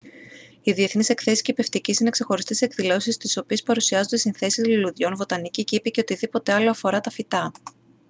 οι 0.63 0.71
διεθνείς 0.71 1.09
εκθέσεις 1.09 1.41
κηπευτικής 1.41 1.99
είναι 1.99 2.09
ξεχωριστές 2.09 2.61
εκδηλώσεις 2.61 3.13
στις 3.15 3.37
οποίες 3.37 3.63
παρουσιάζονται 3.63 4.17
συνθέσεις 4.17 4.67
λουλουδιών 4.67 5.15
βοτανικοί 5.15 5.63
κήποι 5.63 5.91
και 5.91 5.99
οτιδήποτε 5.99 6.53
άλλο 6.53 6.69
αφορά 6.69 6.99
τα 6.99 7.09
φυτά 7.11 7.51